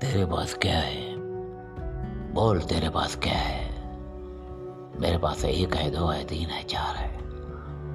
[0.00, 1.16] तेरे पास क्या है?
[2.32, 3.70] बोल, तेरे पास क्या है?
[5.00, 7.18] मेरे पास एक है, दो है, तीन है, चार है।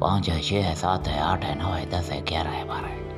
[0.00, 2.86] पाँच है छः है, सात है, आठ है, नौ है, दस है, ग्यारह है, बारह
[2.86, 3.10] है।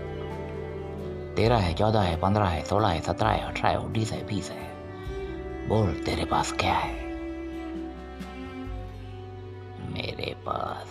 [1.34, 4.50] तेरह है, चौदह है, पंद्रह है, सोलह है, सत्रह है, अठारह है, उन्नीस है, बीस
[4.50, 4.72] है।
[5.68, 7.06] बोल, तेरे पास क्या है?
[9.92, 10.86] मेरे पास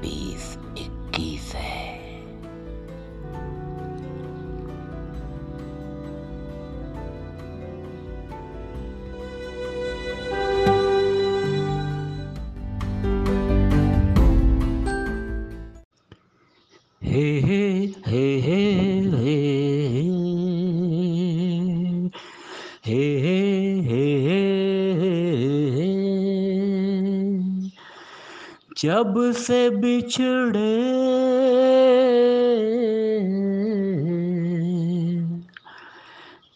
[0.00, 0.58] बीस
[17.08, 17.62] हे हे
[18.08, 18.62] हे हे
[19.12, 19.36] हे
[22.86, 24.42] हे हे हे हे,
[28.78, 30.74] जब से बिछड़े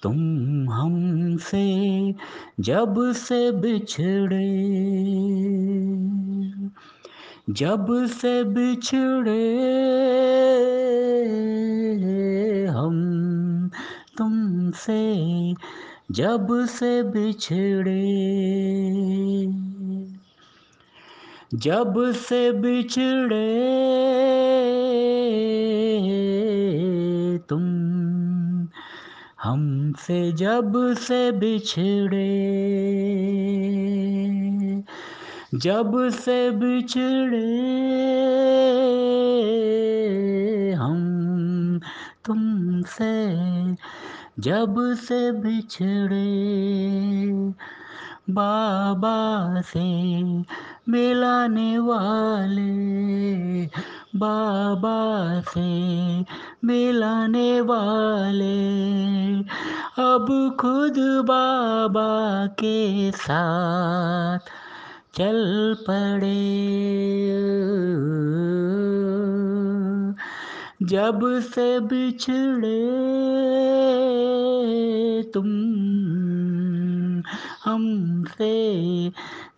[0.03, 0.19] तुम
[0.71, 1.67] हमसे
[2.61, 4.47] जब से बिछड़े
[7.51, 9.43] जब से बिछड़े
[12.67, 13.71] हम
[14.19, 15.55] तुमसे,
[16.11, 18.03] जब से बिछड़े
[21.55, 23.49] जब से बिछड़े
[27.49, 27.63] तुम
[29.43, 32.29] हमसे, जब से बिछड़े
[35.55, 37.39] जब से बिछड़े
[40.73, 41.81] हम
[42.25, 43.15] तुमसे,
[44.39, 46.27] जब से बिछड़े
[48.31, 50.23] बाबा से
[50.89, 53.67] मिलाने वाले,
[54.17, 55.71] बाबा से
[56.65, 58.57] मिलाने वाले,
[60.03, 60.95] अब खुद
[61.25, 64.62] बाबा के साथ
[65.15, 66.73] चल पड़े।
[70.83, 72.83] जब से बिछड़े
[75.23, 75.47] तुम
[77.65, 79.09] हमसे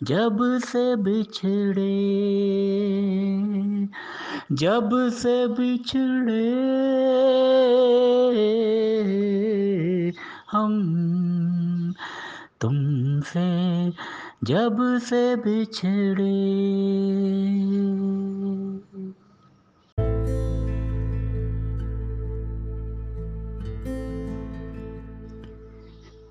[0.03, 1.95] जब से बिछड़े।
[4.53, 6.55] जब से बिछड़े
[10.53, 10.73] हम
[12.65, 13.41] तुमसे
[14.47, 16.29] जब से बिछड़े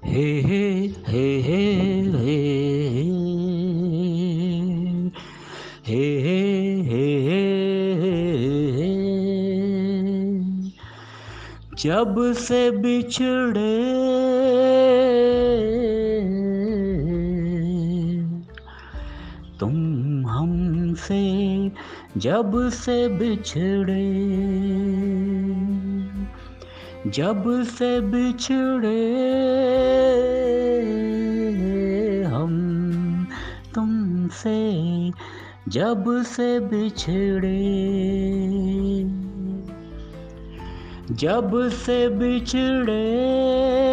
[0.06, 0.64] हे हे
[1.08, 1.62] हे हे
[2.16, 2.40] हे
[5.88, 6.40] हे हे
[6.90, 7.06] हे
[8.80, 8.92] हे
[11.84, 14.12] जब से बिछड़े
[21.03, 24.03] हमसे जब से बिछड़े,
[27.12, 29.03] जब से बिछड़े
[32.24, 32.56] हम
[33.75, 35.12] तुमसे,
[35.68, 37.59] जब से बिछड़े,
[41.16, 43.93] जब से बिछड़े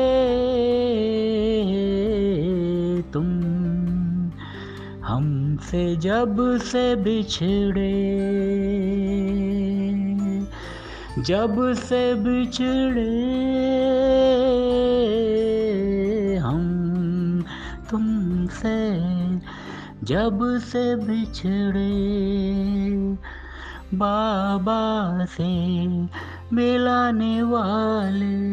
[5.60, 8.16] हमसे जब से बिछड़े।
[11.22, 13.16] जब से बिछड़े
[16.36, 17.44] हम
[17.90, 18.90] तुमसे।
[20.06, 21.90] जब से बिछड़े
[23.98, 25.86] बाबा से
[26.52, 28.50] मिलाने वाले।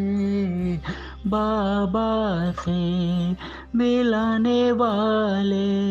[1.25, 3.31] बाबा से
[3.75, 5.87] मिलाने वाले।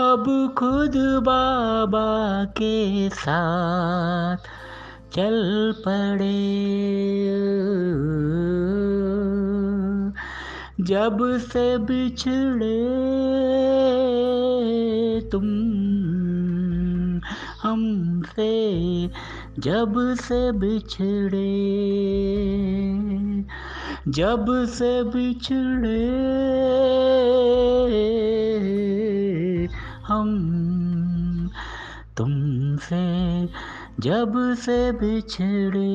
[0.00, 4.36] अब खुद बाबा के साथ
[5.12, 6.54] चल पड़े।
[10.80, 12.80] जब से बिछड़े
[15.30, 15.44] तुम,
[17.62, 18.74] हमसे
[19.58, 21.54] जब से बिछड़े।
[24.08, 26.04] जब से बिछड़े
[30.06, 30.30] हम
[32.16, 33.04] तुमसे
[34.00, 35.88] जब से बिछड़े